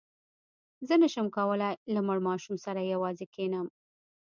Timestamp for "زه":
0.87-0.93